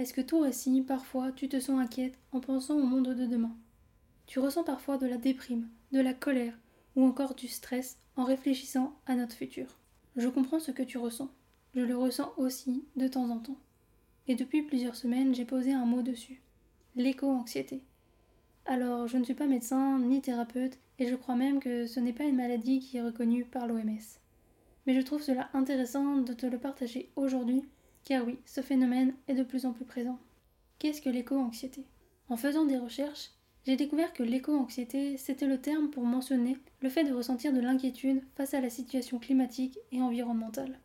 [0.00, 3.54] Est-ce que toi aussi, parfois, tu te sens inquiète en pensant au monde de demain?
[4.24, 6.58] Tu ressens parfois de la déprime, de la colère
[6.96, 9.78] ou encore du stress en réfléchissant à notre futur?
[10.16, 11.28] Je comprends ce que tu ressens.
[11.74, 13.58] Je le ressens aussi de temps en temps.
[14.26, 16.40] Et depuis plusieurs semaines, j'ai posé un mot dessus.
[16.96, 17.82] L'éco-anxiété.
[18.64, 22.14] Alors, je ne suis pas médecin ni thérapeute et je crois même que ce n'est
[22.14, 24.00] pas une maladie qui est reconnue par l'OMS.
[24.86, 27.64] Mais je trouve cela intéressant de te le partager aujourd'hui
[28.04, 30.18] car oui, ce phénomène est de plus en plus présent.
[30.78, 31.84] Qu'est-ce que l'éco-anxiété?
[32.28, 33.30] En faisant des recherches,
[33.66, 38.22] j'ai découvert que l'éco-anxiété, c'était le terme pour mentionner le fait de ressentir de l'inquiétude
[38.34, 40.78] face à la situation climatique et environnementale.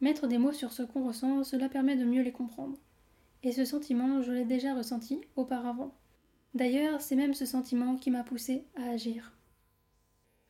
[0.00, 2.78] Mettre des mots sur ce qu'on ressent, cela permet de mieux les comprendre.
[3.42, 5.94] Et ce sentiment, je l'ai déjà ressenti auparavant.
[6.54, 9.32] D'ailleurs, c'est même ce sentiment qui m'a poussé à agir.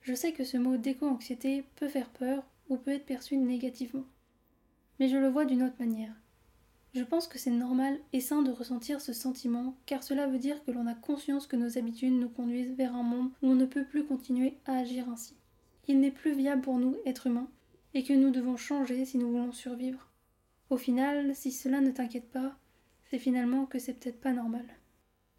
[0.02, 4.04] Je sais que ce mot d'éco-anxiété peut faire peur ou peut être perçu négativement
[5.00, 6.14] mais je le vois d'une autre manière.
[6.92, 10.62] Je pense que c'est normal et sain de ressentir ce sentiment, car cela veut dire
[10.64, 13.64] que l'on a conscience que nos habitudes nous conduisent vers un monde où on ne
[13.64, 15.36] peut plus continuer à agir ainsi.
[15.88, 17.48] Il n'est plus viable pour nous, êtres humains,
[17.94, 20.08] et que nous devons changer si nous voulons survivre.
[20.68, 22.56] Au final, si cela ne t'inquiète pas,
[23.08, 24.66] c'est finalement que c'est peut-être pas normal.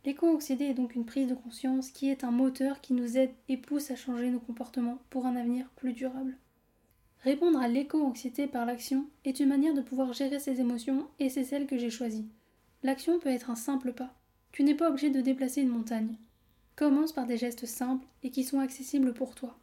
[0.03, 3.57] L'éco-anxiété est donc une prise de conscience qui est un moteur qui nous aide et
[3.57, 6.35] pousse à changer nos comportements pour un avenir plus durable.
[7.23, 11.43] Répondre à l'éco-anxiété par l'action est une manière de pouvoir gérer ses émotions et c'est
[11.43, 12.27] celle que j'ai choisie.
[12.81, 14.15] L'action peut être un simple pas.
[14.51, 16.17] Tu n'es pas obligé de déplacer une montagne.
[16.75, 19.55] Commence par des gestes simples et qui sont accessibles pour toi.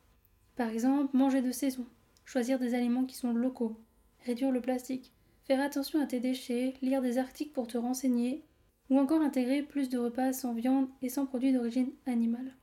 [0.54, 1.84] Par exemple, manger de saison,
[2.24, 3.76] choisir des aliments qui sont locaux,
[4.24, 5.12] réduire le plastique,
[5.44, 8.44] faire attention à tes déchets, lire des articles pour te renseigner,
[8.88, 12.54] ou encore intégrer plus de repas sans viande et sans produits d'origine animale.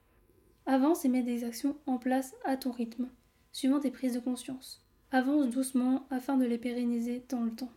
[0.66, 3.10] Avance et mets des actions en place à ton rythme,
[3.52, 4.85] suivant tes prises de conscience.
[5.12, 7.72] Avance doucement afin de les pérenniser dans le temps.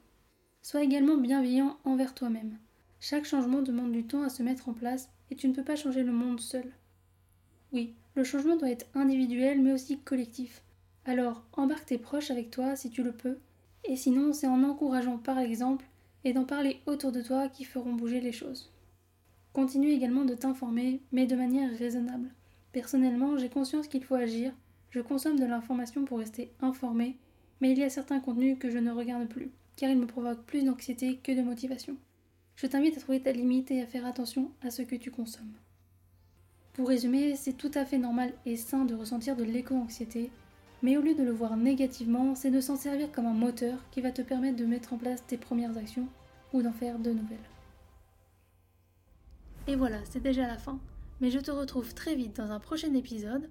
[0.62, 2.58] Sois également bienveillant envers toi-même.
[3.00, 5.76] Chaque changement demande du temps à se mettre en place et tu ne peux pas
[5.76, 6.72] changer le monde seul.
[7.72, 10.62] Oui, le changement doit être individuel mais aussi collectif.
[11.04, 13.38] Alors embarque tes proches avec toi si tu le peux,
[13.84, 15.86] et sinon c'est en encourageant par exemple
[16.24, 18.72] et d'en parler autour de toi qui feront bouger les choses.
[19.52, 22.30] Continue également de t'informer, mais de manière raisonnable.
[22.72, 24.52] Personnellement, j'ai conscience qu'il faut agir,
[24.90, 27.16] je consomme de l'information pour rester informé,
[27.60, 30.44] mais il y a certains contenus que je ne regarde plus, car ils me provoquent
[30.44, 31.96] plus d'anxiété que de motivation.
[32.56, 35.52] Je t'invite à trouver ta limite et à faire attention à ce que tu consommes.
[36.72, 40.30] Pour résumer, c'est tout à fait normal et sain de ressentir de l'éco-anxiété,
[40.82, 44.00] mais au lieu de le voir négativement, c'est de s'en servir comme un moteur qui
[44.00, 46.06] va te permettre de mettre en place tes premières actions
[46.52, 47.38] ou d'en faire de nouvelles.
[49.66, 50.78] Et voilà, c'est déjà la fin,
[51.20, 53.50] mais je te retrouve très vite dans un prochain épisode.